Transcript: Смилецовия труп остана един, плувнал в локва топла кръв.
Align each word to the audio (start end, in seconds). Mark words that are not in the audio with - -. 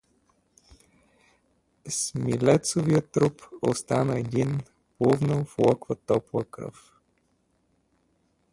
Смилецовия 1.89 3.01
труп 3.07 3.41
остана 3.61 4.19
един, 4.19 4.59
плувнал 4.97 5.45
в 5.45 5.57
локва 5.59 5.95
топла 5.95 6.45
кръв. 6.45 6.93